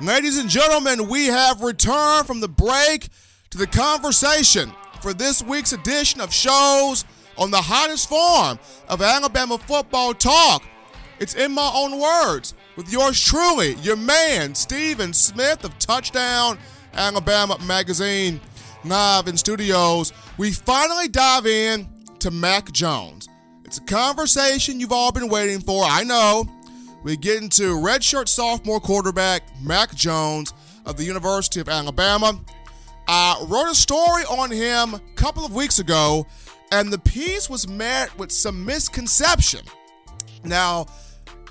[0.00, 3.08] Ladies and gentlemen, we have returned from the break
[3.50, 7.04] to the conversation for this week's edition of shows
[7.38, 10.64] on the hottest form of Alabama football talk.
[11.20, 16.58] It's in my own words with yours truly, your man, Stephen Smith of Touchdown
[16.92, 18.40] Alabama Magazine,
[18.84, 20.12] live in studios.
[20.38, 21.88] We finally dive in
[22.18, 23.28] to Mac Jones.
[23.64, 26.48] It's a conversation you've all been waiting for, I know.
[27.04, 30.54] We get into redshirt sophomore quarterback Mac Jones
[30.86, 32.40] of the University of Alabama.
[33.06, 36.26] I wrote a story on him a couple of weeks ago,
[36.72, 39.60] and the piece was met with some misconception.
[40.44, 40.86] Now,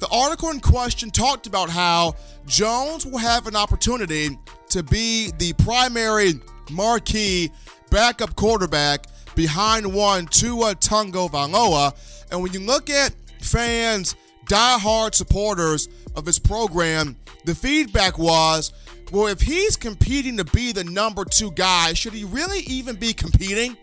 [0.00, 2.14] the article in question talked about how
[2.46, 4.38] Jones will have an opportunity
[4.70, 6.40] to be the primary
[6.70, 7.50] marquee
[7.90, 9.04] backup quarterback
[9.34, 11.92] behind one Tua Tagovailoa.
[12.30, 14.16] And when you look at fans
[14.46, 18.72] die-hard supporters of his program, the feedback was,
[19.12, 23.12] well, if he's competing to be the number two guy, should he really even be
[23.12, 23.76] competing?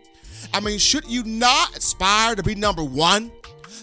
[0.53, 3.31] I mean, should you not aspire to be number one?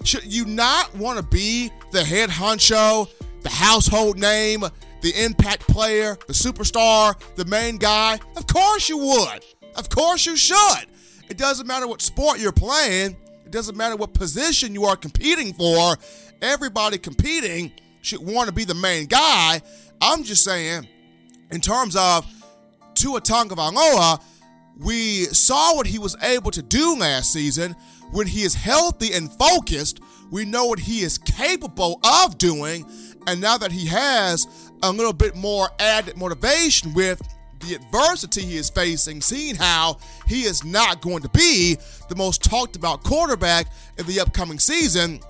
[0.05, 3.09] Should you not want to be the head honcho,
[3.43, 4.65] the household name,
[5.01, 8.19] the impact player, the superstar, the main guy?
[8.37, 9.45] Of course you would.
[9.77, 10.87] Of course you should.
[11.29, 15.53] It doesn't matter what sport you're playing, it doesn't matter what position you are competing
[15.53, 15.97] for
[16.43, 17.73] everybody competing
[18.03, 19.61] should want to be the main guy.
[20.01, 20.87] I'm just saying,
[21.51, 22.27] in terms of
[22.95, 24.23] Tua Tagovailoa,
[24.79, 27.75] we saw what he was able to do last season.
[28.13, 32.87] When he is healthy and focused, we know what he is capable of doing.
[33.27, 34.47] And now that he has
[34.83, 37.21] a little bit more added motivation with
[37.61, 41.77] the adversity he is facing, seeing how he is not going to be
[42.09, 43.67] the most talked about quarterback
[43.99, 45.21] in the upcoming season,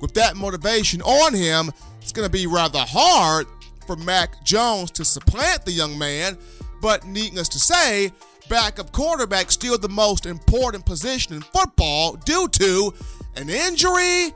[0.00, 3.46] with that motivation on him, it's going to be rather hard
[3.86, 6.36] for Mac Jones to supplant the young man.
[6.80, 8.12] But needless to say,
[8.48, 12.94] backup quarterback still the most important position in football due to
[13.36, 14.32] an injury,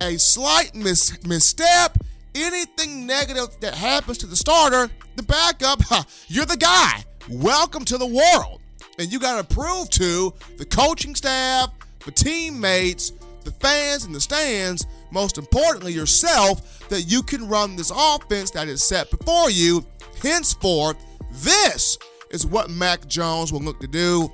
[0.00, 1.98] a slight mis- misstep,
[2.34, 5.80] anything negative that happens to the starter, the backup,
[6.28, 7.04] you're the guy.
[7.28, 8.60] Welcome to the world.
[8.98, 11.70] And you got to prove to the coaching staff,
[12.04, 13.12] the teammates,
[13.48, 18.68] the fans in the stands, most importantly yourself, that you can run this offense that
[18.68, 19.84] is set before you.
[20.22, 20.96] Henceforth,
[21.32, 21.96] this
[22.30, 24.30] is what Mac Jones will look to do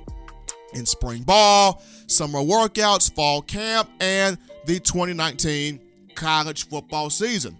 [0.73, 5.79] in spring ball, summer workouts, fall camp, and the 2019
[6.15, 7.57] college football season.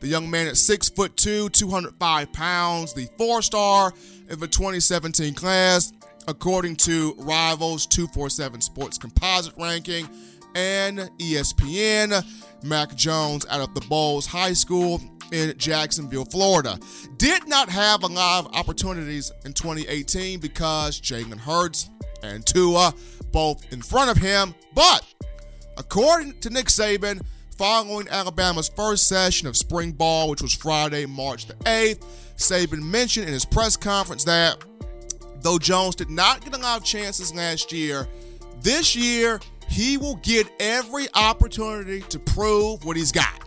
[0.00, 3.94] The young man at six foot two, 205 pounds, the four-star
[4.28, 5.92] of the 2017 class,
[6.26, 10.06] according to Rivals 247 Sports Composite ranking
[10.54, 12.24] and ESPN.
[12.62, 15.00] Mac Jones out of the Bolles High School
[15.32, 16.78] in Jacksonville, Florida.
[17.16, 21.90] Did not have a lot of opportunities in 2018 because Jalen Hurts
[22.22, 22.94] and Tua
[23.32, 24.54] both in front of him.
[24.74, 25.04] But
[25.76, 27.20] according to Nick Saban,
[27.56, 32.04] following Alabama's first session of spring ball, which was Friday, March the 8th,
[32.36, 34.64] Saban mentioned in his press conference that
[35.42, 38.08] though Jones did not get a lot of chances last year,
[38.62, 43.44] this year he will get every opportunity to prove what he's got.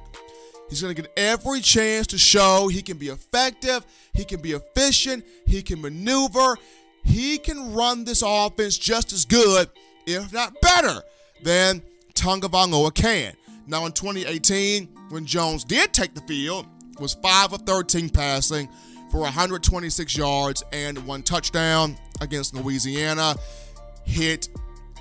[0.70, 4.54] He's going to get every chance to show he can be effective, he can be
[4.54, 6.58] efficient, he can maneuver,
[7.04, 9.70] he can run this offense just as good,
[10.06, 11.02] if not better,
[11.44, 11.82] than
[12.14, 13.34] Tagovailoa can.
[13.68, 16.68] Now in 2018, when Jones did take the field,
[17.00, 18.70] was 5 of 13 passing
[19.10, 23.36] for 126 yards and one touchdown against Louisiana.
[24.06, 24.48] Hit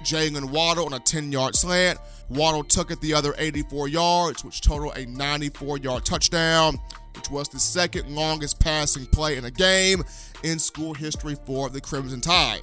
[0.03, 1.99] Jaylen Waddle on a 10 yard slant.
[2.29, 6.79] Waddle took it the other 84 yards, which totaled a 94 yard touchdown,
[7.15, 10.05] which was the second longest passing play in a game
[10.43, 12.63] in school history for the Crimson Tide.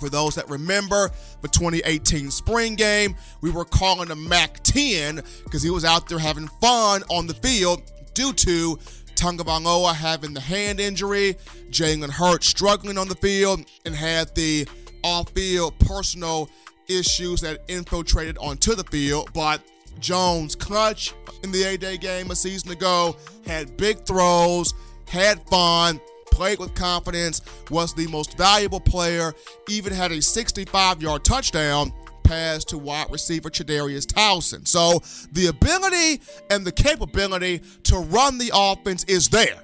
[0.00, 1.10] For those that remember
[1.42, 6.18] the 2018 spring game, we were calling him Mac 10 because he was out there
[6.18, 7.82] having fun on the field
[8.14, 8.78] due to
[9.14, 11.34] Tagovailoa having the hand injury,
[11.70, 14.66] Jalen Hurts struggling on the field, and had the
[15.02, 16.48] off-field personal
[16.88, 19.60] issues that infiltrated onto the field, but
[20.00, 23.16] Jones clutch in the A-Day game a season ago,
[23.46, 24.74] had big throws,
[25.06, 26.00] had fun,
[26.30, 29.34] played with confidence, was the most valuable player,
[29.68, 31.92] even had a 65-yard touchdown
[32.24, 34.66] pass to wide receiver Chadarius Townsend.
[34.66, 35.02] So
[35.32, 39.60] the ability and the capability to run the offense is there.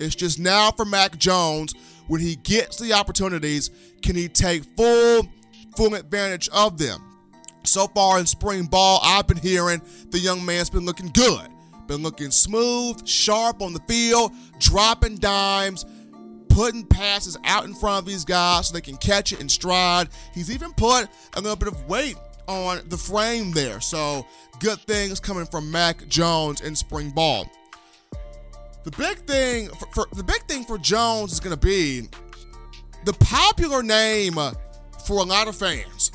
[0.00, 1.74] It's just now for Mac Jones,
[2.08, 3.70] when he gets the opportunities,
[4.02, 5.28] can he take full
[5.76, 7.00] full advantage of them.
[7.64, 9.80] So far in spring ball, I've been hearing
[10.10, 11.46] the young man's been looking good,
[11.86, 15.84] been looking smooth, sharp on the field, dropping dimes,
[16.48, 20.08] putting passes out in front of these guys so they can catch it in stride.
[20.34, 22.16] He's even put a little bit of weight
[22.48, 23.80] on the frame there.
[23.80, 24.26] So
[24.58, 27.48] good things coming from Mac Jones in spring ball.
[28.82, 32.08] The big thing for, for the big thing for Jones is going to be
[33.08, 34.52] the popular name uh,
[35.06, 36.12] for a lot of fans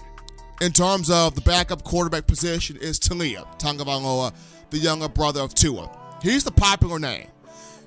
[0.61, 4.31] in terms of the backup quarterback position is Taulia Tagovailoa,
[4.69, 5.89] the younger brother of Tua.
[6.21, 7.25] He's the popular name.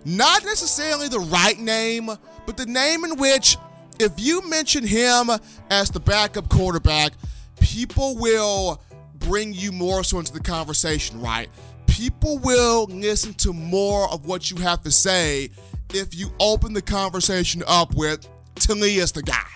[0.04, 2.10] Not necessarily the right name,
[2.46, 3.56] but the name in which,
[4.00, 5.30] if you mention him
[5.70, 7.12] as the backup quarterback,
[7.60, 8.82] people will
[9.20, 11.48] bring you more so into the conversation, right?
[11.86, 15.50] People will listen to more of what you have to say
[15.94, 19.46] if you open the conversation up with Taulia's the guy.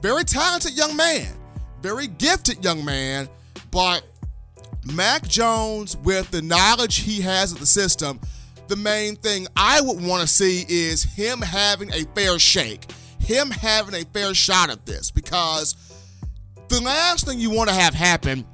[0.00, 1.32] Very talented young man,
[1.80, 3.28] very gifted young man,
[3.70, 4.04] but
[4.92, 8.20] Mac Jones, with the knowledge he has of the system,
[8.68, 13.50] the main thing I would want to see is him having a fair shake, him
[13.50, 15.76] having a fair shot at this, because
[16.68, 18.44] the last thing you want to have happen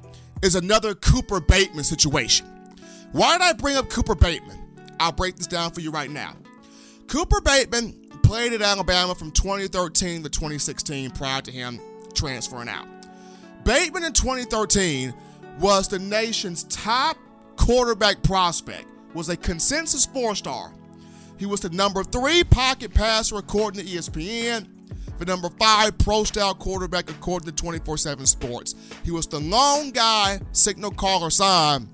[0.41, 2.45] is another Cooper Bateman situation.
[3.11, 4.57] Why did I bring up Cooper Bateman?
[4.99, 6.35] I'll break this down for you right now.
[7.07, 11.79] Cooper Bateman played at Alabama from 2013 to 2016 prior to him
[12.13, 12.85] transferring out.
[13.63, 15.11] Bateman in 2013
[15.59, 17.17] was the nation's top
[17.55, 18.85] quarterback prospect,
[19.15, 20.71] was a consensus four-star.
[21.39, 24.67] He was the number three pocket passer according to ESPN,
[25.17, 28.75] the number five pro style quarterback according to 24 7 Sports.
[29.03, 31.89] He was the lone guy signal caller sign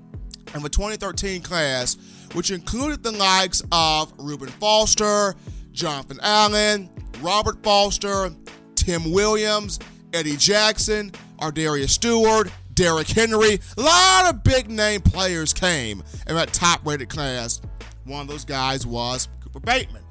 [0.54, 1.96] in the 2013 class,
[2.34, 5.34] which included the likes of Reuben Foster,
[5.76, 6.90] Jonathan Allen,
[7.22, 8.32] Robert Foster,
[8.76, 9.80] Tim Williams,
[10.14, 13.60] Eddie Jackson, Ardarius Stewart, Derrick Henry.
[13.78, 17.62] A lot of big name players came in that top rated class.
[18.06, 20.04] One of those guys was Cooper Bateman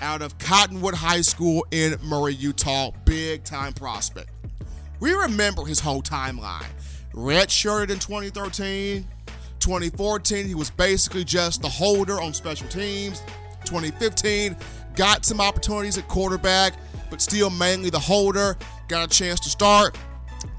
[0.00, 2.90] out of Cottonwood High School in Murray, Utah.
[3.04, 4.30] Big time prospect.
[4.98, 6.66] We remember his whole timeline.
[7.12, 9.06] Redshirted in 2013.
[9.60, 13.20] 2014, he was basically just the holder on special teams.
[13.64, 14.56] 2015,
[14.94, 16.74] got some opportunities at quarterback,
[17.10, 18.56] but still mainly the holder.
[18.88, 19.96] Got a chance to start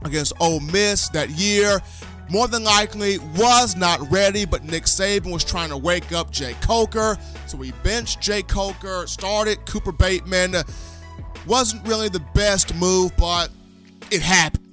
[0.03, 1.81] against Ole Miss that year.
[2.30, 6.59] More than likely was not ready, but Nick Saban was trying to wake up Jake
[6.62, 7.18] Coker.
[7.47, 10.56] So we benched Jake Coker, started Cooper Bateman.
[11.45, 13.50] Wasn't really the best move, but
[14.09, 14.63] it happened.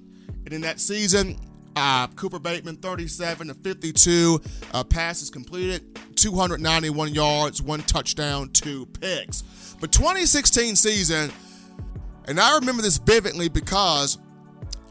[0.44, 1.38] And in that season,
[1.76, 4.40] uh, Cooper Bateman, 37 to 52
[4.72, 9.43] uh, passes completed, 291 yards, one touchdown, two picks.
[9.81, 11.32] But 2016 season,
[12.26, 14.19] and I remember this vividly because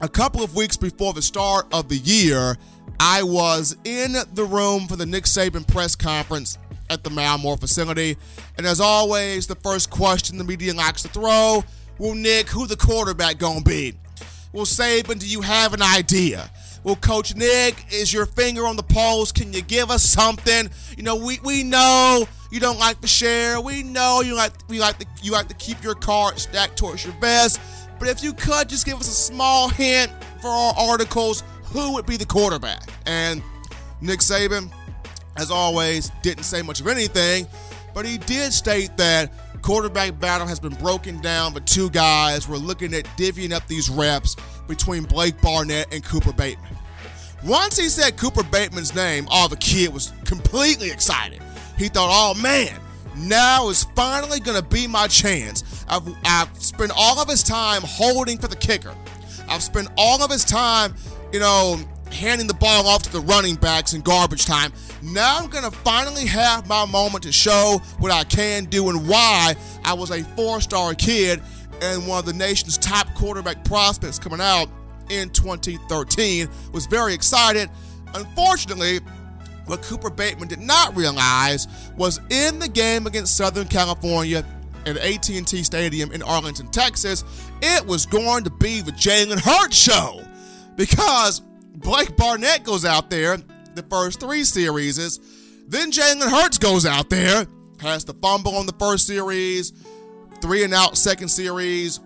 [0.02, 2.58] a couple of weeks before the start of the year,
[3.00, 6.58] I was in the room for the Nick Saban press conference
[6.90, 8.18] at the Mal Moore facility.
[8.58, 11.64] And as always, the first question the media likes to throw
[12.00, 13.94] well, Nick, who the quarterback gonna be?
[14.54, 16.50] Well, Saban, do you have an idea?
[16.84, 19.32] Well, Coach Nick, is your finger on the pulse?
[19.32, 20.70] Can you give us something?
[20.96, 23.60] You know, we, we know you don't like to share.
[23.60, 27.04] We know you like we like to you like to keep your cards stacked towards
[27.04, 27.60] your best.
[28.00, 30.12] But if you could just give us a small hint
[30.42, 32.90] for our articles, who would be the quarterback?
[33.06, 33.44] And
[34.02, 34.72] Nick Saban,
[35.36, 37.46] as always, didn't say much of anything,
[37.94, 42.58] but he did state that quarterback battle has been broken down, but two guys were
[42.58, 44.38] looking at divvying up these reps
[44.68, 46.79] between Blake Barnett and Cooper Bateman.
[47.44, 51.42] Once he said Cooper Bateman's name, all oh, the kid was completely excited.
[51.78, 52.78] He thought, oh man,
[53.16, 55.86] now is finally going to be my chance.
[55.88, 58.94] I've, I've spent all of his time holding for the kicker.
[59.48, 60.94] I've spent all of his time,
[61.32, 61.80] you know,
[62.12, 64.74] handing the ball off to the running backs in garbage time.
[65.02, 69.08] Now I'm going to finally have my moment to show what I can do and
[69.08, 69.56] why
[69.86, 71.42] I was a four star kid
[71.82, 74.68] and one of the nation's top quarterback prospects coming out
[75.10, 76.50] in 2013.
[76.72, 77.70] Was very excited.
[78.14, 79.00] Unfortunately,
[79.66, 84.44] what Cooper Bateman did not realize was in the game against Southern California
[84.86, 87.24] at AT&T Stadium in Arlington, Texas,
[87.62, 90.22] it was going to be the Jalen Hurts show
[90.76, 91.42] because
[91.76, 93.38] Blake Barnett goes out there
[93.76, 95.20] the first three series.
[95.68, 97.46] Then Jalen Hurts goes out there,
[97.80, 99.74] has the fumble on the first series,
[100.42, 102.00] three and out second series,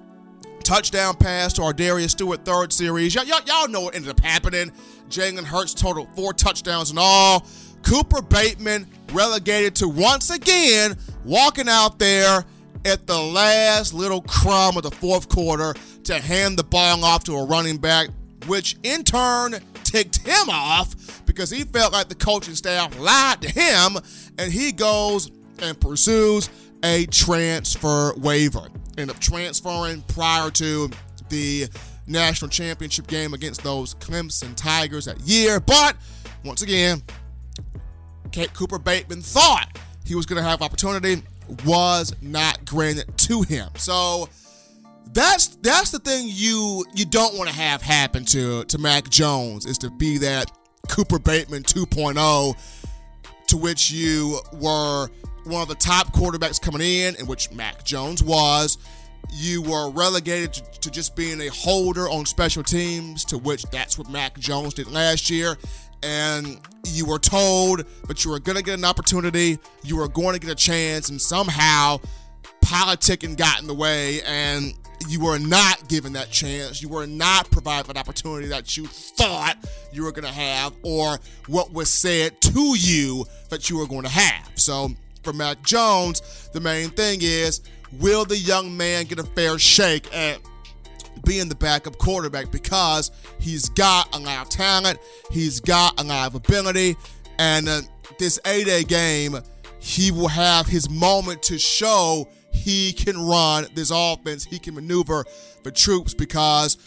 [0.63, 3.15] touchdown pass to Ardarius Stewart third series.
[3.15, 4.71] Y- y- y'all know what ended up happening.
[5.09, 7.45] Jalen Hurts totaled four touchdowns in all.
[7.83, 12.45] Cooper Bateman relegated to once again walking out there
[12.85, 15.73] at the last little crumb of the fourth quarter
[16.05, 18.09] to hand the ball off to a running back,
[18.47, 23.49] which in turn ticked him off because he felt like the coaching staff lied to
[23.49, 23.97] him
[24.37, 25.29] and he goes
[25.61, 26.49] and pursues
[26.83, 28.67] a transfer waiver.
[28.97, 30.89] End up transferring prior to
[31.29, 31.67] the
[32.07, 35.59] national championship game against those Clemson Tigers that year.
[35.59, 35.95] But
[36.43, 37.01] once again,
[38.31, 41.23] Kate Cooper Bateman thought he was going to have opportunity,
[41.65, 43.69] was not granted to him.
[43.77, 44.27] So
[45.11, 49.65] that's that's the thing you you don't want to have happen to to Mac Jones
[49.65, 50.51] is to be that
[50.89, 52.55] Cooper Bateman 2.0
[53.47, 55.09] to which you were
[55.45, 58.77] one of the top quarterbacks coming in, in which Mac Jones was.
[59.31, 63.97] You were relegated to, to, just being a holder on special teams, to which that's
[63.97, 65.55] what Mac Jones did last year.
[66.03, 70.33] And you were told that you were going to get an opportunity, you were going
[70.33, 71.99] to get a chance, and somehow
[72.61, 74.73] politicking got in the way, and
[75.07, 76.81] you were not given that chance.
[76.81, 79.57] You were not provided an opportunity that you thought
[79.91, 84.03] you were going to have, or what was said to you that you were going
[84.03, 84.51] to have.
[84.55, 84.89] So,
[85.23, 87.61] for Mac Jones, the main thing is
[87.99, 90.39] will the young man get a fair shake at
[91.25, 94.99] being the backup quarterback because he's got a lot of talent,
[95.31, 96.95] he's got a lot of ability,
[97.39, 97.81] and uh,
[98.19, 99.37] this A Day game,
[99.79, 105.25] he will have his moment to show he can run this offense, he can maneuver
[105.63, 106.77] the troops because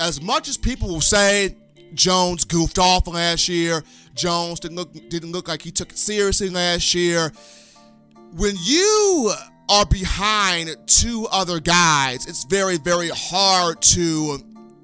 [0.00, 1.56] as much as people will say
[1.94, 3.82] Jones goofed off last year,
[4.14, 7.32] Jones didn't look didn't look like he took it seriously last year.
[8.36, 9.32] When you
[9.68, 14.38] are behind two other guys, it's very very hard to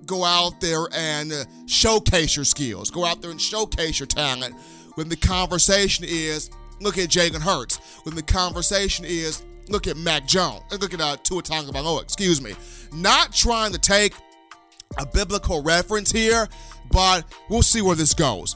[0.07, 1.33] go out there and
[1.67, 4.55] showcase your skills, go out there and showcase your talent.
[4.95, 7.81] When the conversation is, look at Jalen Hurts.
[8.05, 10.63] When the conversation is, look at Mac Jones.
[10.71, 12.55] Look at uh, Tua Tagovailoa, excuse me.
[12.93, 14.15] Not trying to take
[14.97, 16.49] a biblical reference here,
[16.93, 18.55] but we'll see where this goes.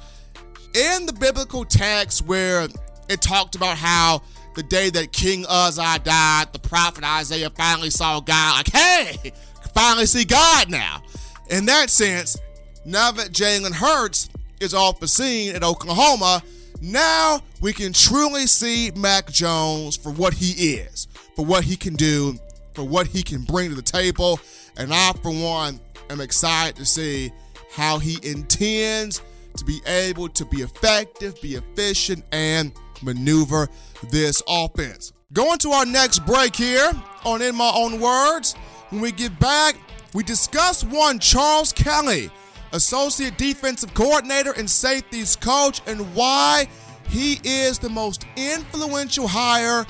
[0.72, 2.68] In the biblical text where
[3.08, 4.22] it talked about how
[4.54, 9.32] the day that King Uzziah died, the prophet Isaiah finally saw God, like, hey,
[9.74, 11.02] finally see God now.
[11.50, 12.38] In that sense,
[12.84, 14.30] now that Jalen Hurts
[14.60, 16.42] is off the scene at Oklahoma,
[16.80, 21.94] now we can truly see Mac Jones for what he is, for what he can
[21.94, 22.38] do,
[22.74, 24.38] for what he can bring to the table.
[24.76, 25.80] And I, for one,
[26.10, 27.32] am excited to see
[27.72, 29.22] how he intends
[29.56, 32.72] to be able to be effective, be efficient, and
[33.04, 33.68] maneuver
[34.10, 35.12] this offense.
[35.32, 36.92] Going to our next break here
[37.24, 38.54] on In My Own Words.
[38.90, 39.76] When we get back,
[40.12, 42.30] we discuss one Charles Kelly
[42.74, 46.66] associate defensive coordinator and safeties coach, and why
[47.08, 49.86] he is the most influential hire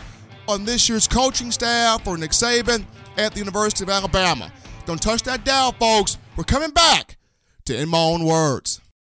[0.46, 2.84] on this year's coaching staff for Nick Saban
[3.16, 4.52] at the University of Alabama.
[4.84, 6.18] Don't touch that dial, folks.
[6.36, 7.16] We're coming back
[7.64, 8.80] to In My Own Words.